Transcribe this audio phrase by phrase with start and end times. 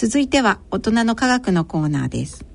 [0.00, 2.46] 続いては大人の科学のコーナーです。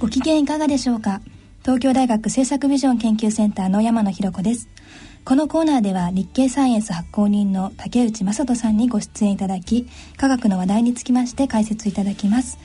[0.00, 1.20] ご機嫌いかがでしょうか？
[1.62, 4.68] 東京大学政策ビジョン研究センターの山野博子です。
[5.24, 9.86] このコーナーでは日経サイエンス発行人の竹内正人さんにご出演いただき
[10.16, 12.58] 科学の話題につきまして解説いただきます。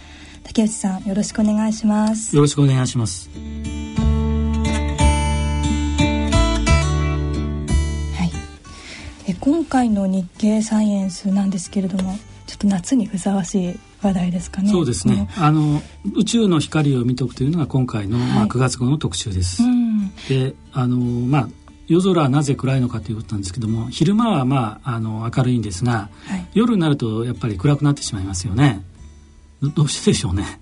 [0.43, 2.35] 竹内さんよろしくお願いします。
[2.35, 3.29] よろしくお願いします
[9.43, 14.69] 今回の日経サイエンスなんですけれどもちょっと夏にふさわしい話題ですかね。
[14.69, 15.27] そうですね。
[15.37, 15.81] あの
[16.15, 21.47] 宇宙の光を見とくというのが今回の、はい、まあ、9月号の特集です、うん、であのまあ
[21.87, 28.81] 夜空はなぜ暗いのかということなんですけども昼間はまああの明るいんですが、はい、夜になるとやっぱり暗くなってしまいますよね。
[29.75, 30.61] どうしてでしょうね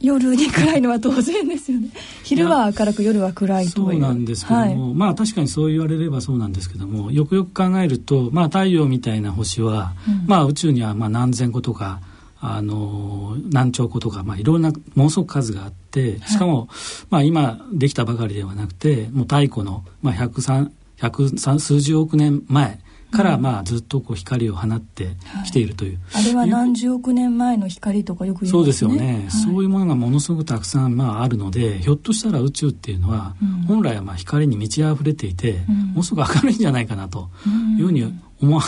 [0.00, 1.88] 夜に暗いのは当然ですよね。
[2.22, 12.00] 昼は明るく夜は暗いとそうなんですけども、はい、まあ確かにそう言われればそうなんですけどもよくよく考えると、まあ、太陽みたいな星は、うん、まあ宇宙にはまあ何千個とか
[12.40, 16.68] あの何兆個とか、まあ、いろんなものすごく数があってしかも、はい、
[17.10, 22.78] まあ、今できたばかりではなくてもう太古の、まあ、103, 103数十億年前
[23.16, 25.08] から、まあ、ずっとこう光を放って
[25.44, 28.58] きているという、はい、あれは何十億年前の光とかよく言いますね。
[28.58, 37.30] そうですよね、はい、そういうものがものすごくたくさん、まあ、あるのでひょっとしたら宇宙っていうのは、うん、本来はまあ光に満ち溢れていて、うん、ものすごく明るいんじゃないかなと
[37.78, 38.62] いうふうに思わ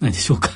[0.00, 0.50] ないでしょうか。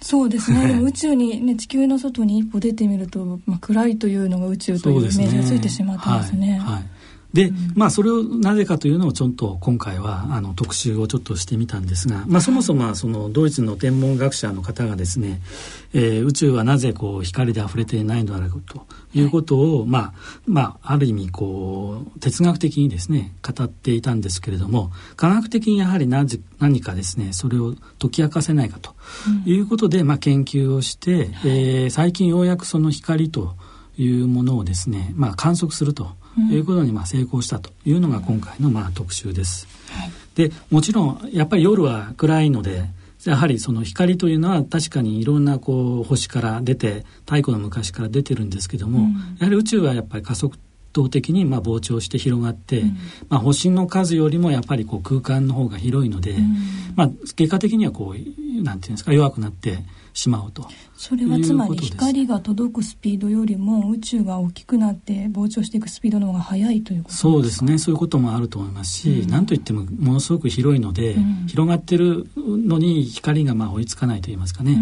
[0.00, 6.58] そうですね、 でも宇宙に、ね、地球の外に一歩出てみると、まあ、暗いというのが宇宙というイメージがついてしまってますね。
[6.58, 6.84] はい、はい
[7.32, 15.40] で、うん、まあそれをなぜかというのをちょっと今回はあの特集をちょっとしてみたんですが、まあ、そもそもそのドイツの天文学者の方がですね、
[15.94, 20.12] えー、宇宙はなぜこう光で溢れていないのだろうということを、はい、まあ
[20.46, 28.94] まあある意味こう哲学的にですね語っていたんですけれども科学的にやはり何何かですねそれを解き明かせないかと
[29.46, 33.54] いうことで、うん、まあ研究をして、えー、最近ようやくその光と
[33.96, 36.12] いうものをですね、まあ、観測すると
[36.50, 39.66] いうことにまあ成功したというのが今回のまあ特集です。
[39.90, 42.84] はい、でもちろんやっぱり夜は暗いので
[43.24, 50.56] やはりその光というのは確かにいろんなこう星から出て太古の昔から出てるんですけども、うん、やはり宇宙はやっぱり加速
[50.92, 52.96] 度的にまあ膨張して広がって、うん、
[53.28, 56.56] まあ、星の数よりもやっぱりこう空間の方が広いので、うん、
[56.96, 59.78] まあ、結果的にはこうなんていうんですか弱くなって
[60.12, 60.68] しまうと。
[60.96, 67.78] それはつまり光が届くスピードよりも宇宙が大きくなって膨張していくスピードの方が速いということそうですね。
[67.78, 74.72] そういうこともあると思いますし、うん、なんといってもものすごく広いので、うん、広がってるのに光がまあ追いつかないといいますかね、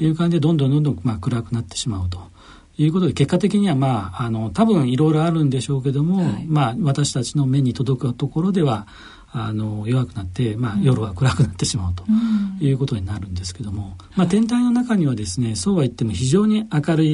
[0.00, 2.34] うん、いう感じでどんどんどんどんまあ暗くなってしまうと。
[2.76, 8.88] いうことで結果的にはまああの多分いろいろあるんでしょうけども、はい、まあ私たちの目に届くところでは
[9.36, 12.04] あの弱くなって、まあ、夜は暗くなってしまうと
[12.64, 17.04] いうことになるんですけども、まあ、天体の中にはですねそうは言っても非常に明る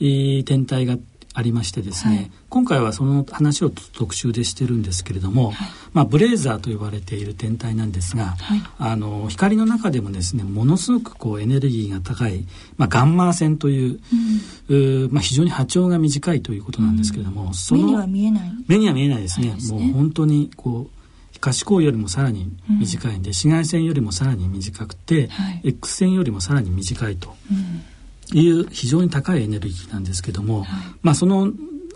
[0.00, 0.96] い天体が
[1.34, 12.46] ありましてですね、はい、今回はその話を特集でしてるんですけれども、はい、まあ、ブレーザーと呼ばれている天体なんですが、はい、あの光の中でもですねものすごくこうエネルギーが高い、
[12.78, 14.00] まあ、ガンマ線という
[14.68, 14.74] う
[15.08, 18.52] ん、まあ、非常に波長が短いということなんですけれども、うん、その目には見えない。
[18.66, 20.97] 目には見えないですね、ね、もう本当にこう
[21.40, 27.34] 可視光よりもさらに短いんで、うん、紫外線よりもさらに短くて、はい、X 線よりもさらに短いと
[28.32, 30.68] いう非常に高いエネルギーなんですけども、はい、
[31.02, 31.52] まあその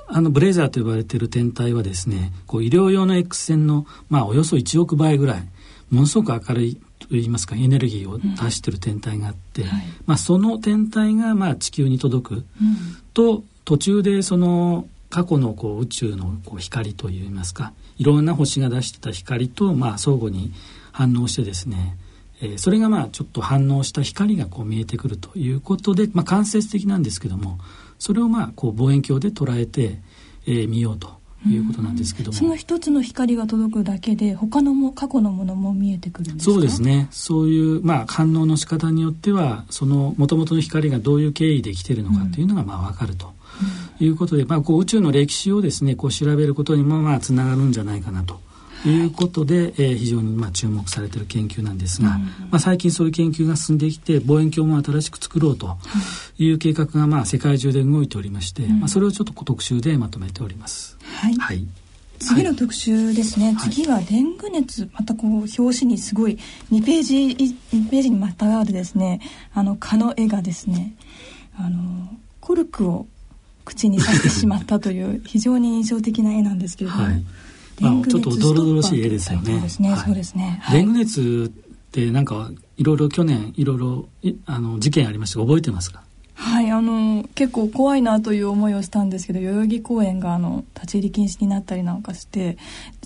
[0.08, 5.48] あのブレーザーと呼ばれている天体はですねこう医療用の X 線の、まあ、およそ1億倍ぐらい
[5.90, 9.68] ものすごく明るいといいますかエネルギーを出している天体があって、うん。
[9.68, 12.44] はい、まあ、その天体がまあ地球に届く
[13.12, 20.54] と、うん、途中でその過去のこう宇宙のこう光といいますかいろんな星が出してた光とまあ相互に
[20.90, 21.98] 反応してですね、
[22.40, 27.58] えー、それがまあちょっと反応した光がこう見えてくるということで、まあ、間接的なんですけども
[27.98, 30.00] それをまあこう望遠鏡で捉えて、
[30.46, 37.08] えー、見ようということなんですけども、その一つの光が届くだけで他のも過去のものも見えてくるんですそうですね。
[37.10, 43.34] そういうまあ反応の仕方によってはそのもともとの光がどういう経緯で来てるのかというのがまあ分かると。
[44.00, 48.40] いうことで、まあ、こう宇宙の歴史をですねこう調べることにもまあつながるんじゃないかなと。
[48.84, 49.06] い。
[49.06, 55.76] うことで、はい、えー、非常にまあ注目されている研究なんですが、うん、まあ、最近そういう研究が進んできて望遠鏡も新しく作ろうと
[56.38, 56.50] い。
[56.50, 60.96] う計画がまあ世界中で動いておりまして、うん、まあ、それをちょっと特集でまとめております。
[61.02, 61.64] はい、はい。
[62.22, 66.38] 次の特集ですね、はい、次はデング熱またこう表紙にすごい
[66.70, 67.16] 2ページ
[67.72, 69.20] 2ページにまたあるですね
[69.52, 70.94] あの蚊の絵がですね
[71.58, 72.08] あの
[72.40, 73.06] コルクを
[73.64, 77.24] 口にさしてしまったという 非常に印象的な絵なんですけれども、はい、
[77.80, 79.52] まあ、ちょっとおどろどろしい絵ですよね。
[79.52, 80.62] そうですね、はい、そうですね。
[80.72, 84.08] デング熱ってなんかいろいろ去年いろいろ
[84.46, 86.02] あの事件ありました覚えてますか？
[86.34, 92.56] はいあの結構怖いなという思いをしたんですけど代々木公園があの立ち入り禁止になったりなんかして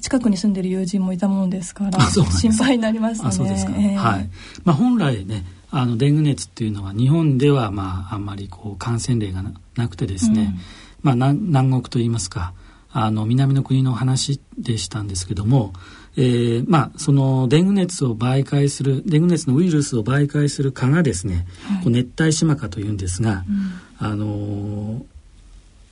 [0.00, 3.32] 近くに住んでる友人もいたものですから心配になりましたね。
[3.32, 4.30] そうですか、えー、はい。
[4.64, 5.44] まあ、本来ね
[5.78, 9.42] あのデング熱っていうのは日本ではまああんまりこう感染例が
[9.76, 10.54] なくてですね、
[11.04, 12.54] うん、まあ南南国といいますか
[12.90, 15.74] あの南の国の話でしたんですけども
[16.16, 23.44] えー、まあそのデング熱を媒介するデング熱のウイルスを媒介する蚊がですね、はい、こう熱帯島蚊というんですが、
[24.00, 25.04] うん、あのー、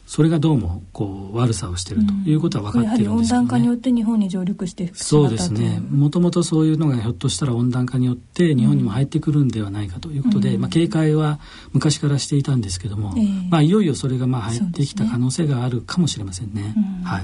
[0.06, 5.80] それがどうもこう悪さをしているということは分かっているんですよね、温暖化によって日本に上陸してそうですね。
[5.90, 11.40] もともとそういうのがひょっとしたら温暖化によって日本にも入ってくるんではないかということで、うん、まあ、警戒は
[11.72, 16.62] 昔からしていたんですけども、えー、まあ、いよいよそれがまあ入ってきた可能性があるかもしれませんね。
[16.62, 16.74] ね
[17.04, 17.22] はい。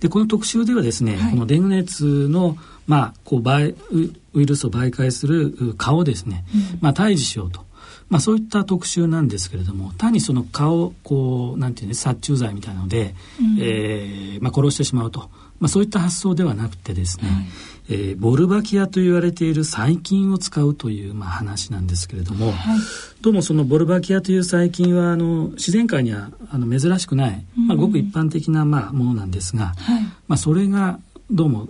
[0.00, 7.67] でこの特集ではですね、はい、このデング熱の、まあ、こうウイルスを媒介する蚊をですね、うん、まあ、退治しようと。
[8.10, 15.28] まあ、そういった特集なんですけれども単にその蚊をこうなんていうね殺虫剤みたいなので、うん、えー、まあ、殺してしまうと、
[15.60, 17.46] まあ、そういった発想ではなくてですね、はい、
[17.90, 22.78] えー、ボルバキアと言われている細菌を使うという、まあ、話なんですけれども、はい、
[23.20, 30.98] どうもそのボルバキアという細菌はあの自然界にはあの珍しくない、まあ、ごく一般的な、まあ、ものなんですが、はい、まあ、それが
[31.30, 31.68] どうも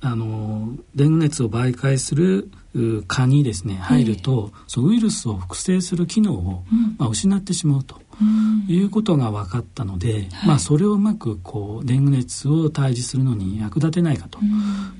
[0.00, 8.00] あのデング熱を媒介する蚊にですね入ると、えー、そうウイルスを複製する機能を、うん、まあ、失ってしまうと。
[8.66, 14.40] いうことが分かったので、はい、まあ、それをうまくこうデング熱を退治するのに役立てないかと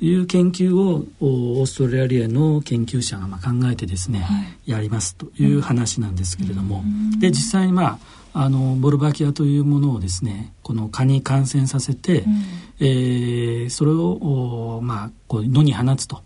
[0.01, 6.85] いう研究をオーストラリアの研究者がまあ考えてですね、はい、やりますという話なんですけれども、
[7.19, 7.99] で実際にまあ
[8.41, 12.43] あのボルバキアというものをですねこの蚊に感染させて、うん、
[12.79, 16.23] えー、それをまあこう野に放つと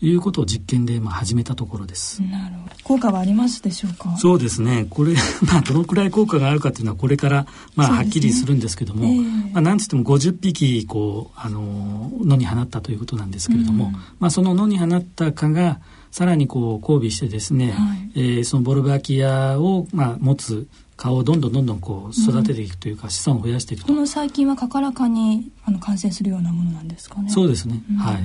[0.00, 2.22] いうことを実験でまあ始めたところです。
[2.22, 2.74] なるほど。
[2.84, 4.16] 効果はありますでしょうか？
[4.18, 4.86] そうですね。
[4.88, 5.14] これ
[5.50, 9.18] まあどのくらい効果があるかというのはこれからまあはっきりするんですけども、ねえ。
[9.18, 15.80] ー、まあ、なんつっても50匹こうあの野に放ったということなんですけれども、うん、まあ、その野に放った蚊が
[16.12, 23.86] さらにこう交尾してですね、はい、えー、そのボルバキアをまあ持つ顔をどんどんどんどんこう育てていくというか、うん、子孫を増やしていくと。
[23.86, 27.30] この細菌はかからかにあの感染するようなものなんですかね。
[27.30, 28.16] そうですね、うん、はい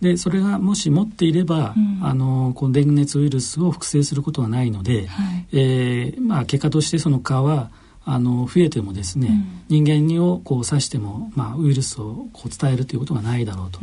[0.00, 7.70] でそれがもし持っていれば、うん、あのこのデング熱ウイルスを複製することはないので、はい、えー、まあ、結果としてその蚊は
[8.08, 9.26] あの増えてもですね、
[9.68, 13.80] うん、人間をこう刺しても、まあ、ウイルスをこう伝えるということがないだろうと。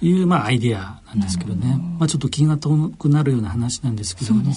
[0.00, 4.56] いう、うん、まあ、アイデアなんですけどね、まあ、ちょっと気が遠くなるような話なんですけども、ね、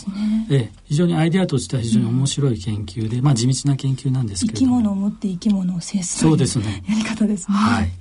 [0.52, 6.84] え非常にアイデアとしては非常に面白い研究で、うん、まあ、地道な研究なんですけど生き物を持って生き物を制すそうですね。
[6.88, 7.58] やり方ですね。
[7.58, 7.92] はい、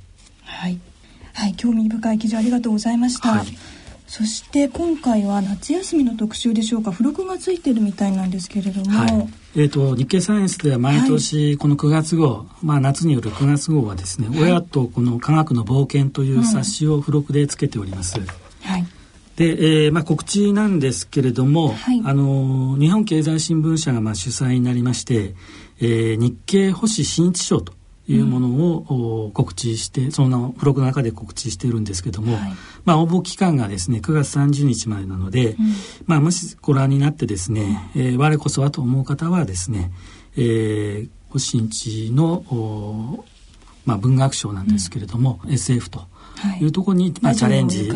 [0.45, 0.79] はい、
[1.33, 3.31] はい、興味深い記事ありがとうございました。
[3.31, 3.47] はい。
[4.09, 6.91] そして今回は夏休みの特集でしょうか。
[6.91, 18.21] 付録がついてるみたいなんですけれども、はい、えーと、日経サイエンスでは毎年この9月号、はい、まあ、夏による9月号はですね「親とこの科学の冒険」という冊子を付録でつけております。
[18.63, 18.87] はい。
[19.37, 25.35] で、えーまあ、告知なんですけれども、はい、あの日本経済新聞社がまあ主催になりまして、
[25.81, 27.73] えー、日経星新一賞と
[28.09, 32.53] いうものを、告知してそのブログの中で告知しているんですけども、はい、
[32.85, 35.57] まあ、応募期間がですね9月30日までなので、うん、
[36.07, 39.93] まあ、もしご覧になってですね、えー、我こそはと思う方はですね、
[40.37, 43.25] えー、星新の
[43.85, 46.09] まあ、文学賞なんですけれども、うん、SF と
[46.57, 46.65] い。
[46.65, 47.95] うところに、まあ、チャレンジを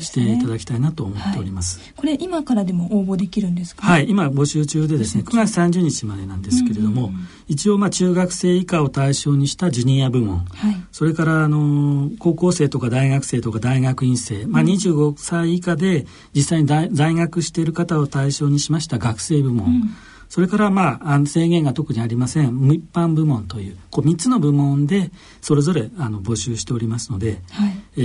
[0.00, 1.78] していただきたいなと思っております。
[1.78, 7.12] はい、これ今からでも応募できるんですか、はい、今募集中でですね、9月30日までなんですけれども、
[7.48, 19.90] 一応まあ中学生以下を対象にしたジュニア部門、はい、それからあの高校生とか大学生とか大学院生、まあ25歳以下で実際に在学している方を対象にしました学生部門。
[20.32, 22.72] うんそれからまあ制限が特にありません。
[22.72, 25.10] 一般部門というこう3つの部門で
[25.42, 28.00] それぞれあの募集しておりますので、はい、え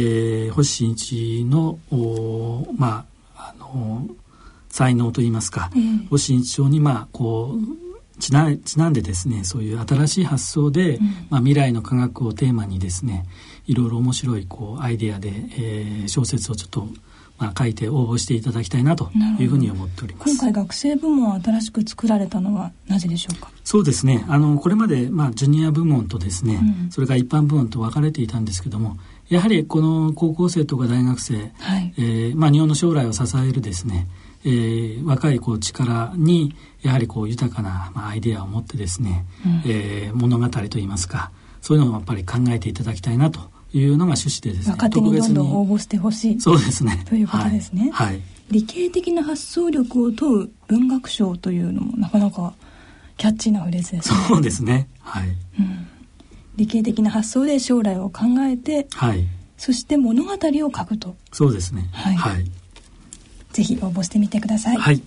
[0.49, 4.05] ー、星新一のおまああの
[4.67, 13.25] 才能といいますか、えー、星新一賞にまあこうちなちなんでですねそういう新しい発想で、うん、まあ、未来の科学をテーマにですね
[13.67, 16.89] いろいろ面白いこうアイデアで、えー、小説をちょっと
[17.37, 20.31] まあ、書いて応募していただきたいなというふうに思っております。
[20.31, 23.51] 今回学生部門を新しく作られたのはなぜでしょうか？
[23.63, 24.25] そうですね。
[24.27, 28.97] あのこれまで、まあ、ジュニア部門とですね、うん、それから一般部門と分かれていたんですけども
[29.29, 34.07] やはりこの高校生とか大学生、はい、えー、まあ、日本の将来を支えるですね
[34.45, 43.41] えー、若いこう力にやはりこう豊かな、まあ、アイデアを持ってですね、うん、えー、物語といいますかそういうのをやっぱり考えていただきたいなと
[43.77, 46.41] いうのが趣旨でですね若手にどんどん応募してほしい。
[46.41, 47.03] そうですね。
[47.07, 52.53] ということですね、はい、はい、理系的な発想力を問う文学賞というのもなかなか
[53.17, 54.17] キャッチーなフレーズですね。
[54.27, 54.87] そうですね。
[55.01, 55.31] はい、う
[55.61, 55.87] ん、
[56.55, 59.25] 理系的な発想で将来を考えて、はい、
[59.57, 61.15] そして物語を書くと。
[61.31, 61.89] そうですね。
[61.93, 62.45] はい、はい、
[63.53, 64.77] ぜひ応募してみてください。
[64.77, 65.01] はい。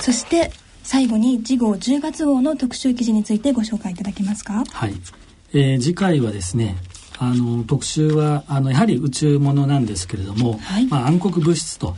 [0.00, 0.52] そして
[0.84, 4.64] 最後に次号10月号の特集記事についてご紹介いただけますか？
[4.70, 4.94] はい、
[5.58, 6.76] えー、次回はですね
[7.18, 11.96] あの特集はあのやはり宇宙ものなんですけれども、はい、まあ、暗黒物質と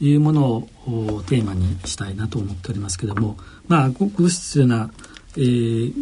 [0.00, 0.14] い。
[0.14, 3.36] うものを、テーマにしたいなと思っておりますけれども、
[3.68, 4.90] まあ、暗黒物質というのは、
[5.36, 5.92] えー、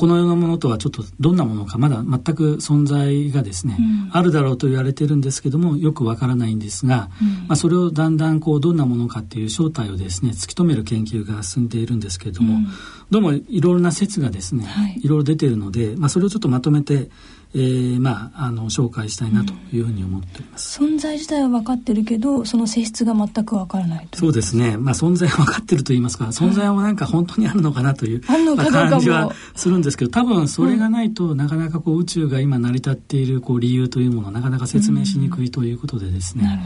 [0.00, 12.66] このようなものとはちょっとどんなものかまだ全く存在がですね、うん、あるだろうと言われてるんですけどもよくわからないんですが、うん、まあ、それをだんだんこうどんなものかっていう正体をですね突き止める研究が進んでいるんですけれども、うん、
[13.10, 17.10] どうもいろいろな説がですね、はい、いろいろ出ているので、まあ、それをちょっとまとめて
[17.54, 24.76] えー、まああの紹介したいなというふうに思っております、うん、存在自体は分かってるけどその性質が全く分からないそうですね。
[24.76, 26.26] まあ存在は分かってると言いますか。
[26.26, 28.22] 存在はなんか本当にあるのかなという、
[28.56, 36.60] まあ、感じはするんですけど多分それがないと、なかなかこう宇宙が今成り立っているこう理由というものはなかなか説明しにくいということでですね、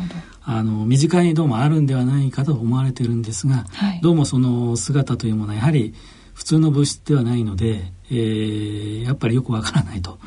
[0.46, 5.94] うん、あの身近にどうもあるんではないかと思われてるんですが、はい、どうもその姿というものはやはり
[6.34, 10.18] 普通の物質ではないので、えー、やっぱりよくわからないと。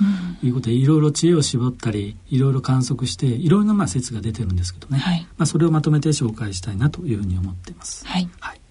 [0.43, 8.05] いうことで、いろいろ知恵を絞ったりいろいろ観測していろいろなまあ説が出てるんですけどね、はい、まあ、それをまとめて紹介したいなというふうに思っています。
[8.05, 8.61] はい、はい、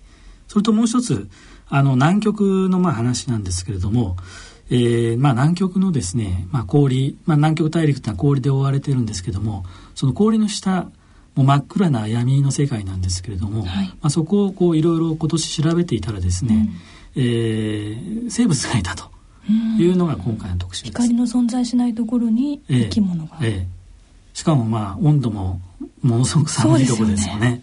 [0.48, 1.28] それともう一つ
[1.68, 4.16] あの南極のまあ話なんですけれども、
[4.70, 9.64] えーまあ、南極のですね、まあ、氷、まあ、南極大陸というのは氷で覆われてるんですけども
[9.94, 10.88] その氷の下
[11.34, 19.10] もう真っ暗な闇の世界なんですけれども、はい、まあ、そこをこういろいろ今年調べていたらですね、うんえー、生物がいたと
[19.78, 20.92] いうのが今回の特集です。
[20.92, 23.38] 光の存在しないところに生き物が。
[23.40, 23.50] えーえ。
[24.34, 25.60] ー、しかもまあ温度も
[26.02, 27.62] ものすごく寒いところですよね。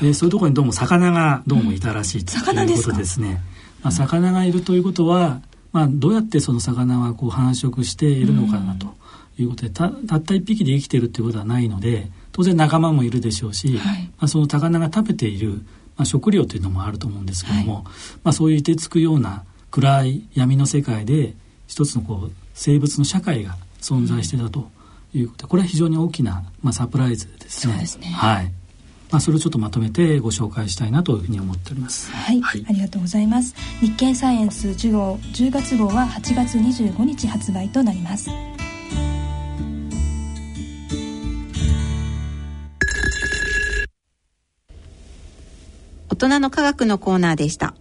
[0.00, 3.40] でそういうところにどうも魚がどうもいたらしいということですね。
[3.82, 5.40] まあ、魚がいるということは、
[5.72, 8.94] まあ、どうやってその魚はこう繁殖しているのかなと
[9.38, 15.62] いうことでたたった一匹で生きているということはないので当然仲間もいるでしょうし、はい、まあ、その魚が食べている
[15.98, 17.90] まあ、食料というのもあると思うんですけども、はい、ま
[18.30, 21.34] あ、そういういてつくような暗い闇の世界で
[21.66, 24.70] 一つのこう生物の社会が存在してたと
[25.12, 27.72] いうことで、これは非常に大きな、まあ、サプライズですね。
[27.74, 28.52] そうですねはい
[29.10, 32.12] まあ、それをちょっとまとめてご紹介したいなというふうに思っております。
[32.12, 33.54] はい、はい、ありがとうございます。
[33.80, 38.28] 日経サイエンス10号10月号は8月25日発売となります。
[46.18, 47.76] 大人の科学のコーナーでした。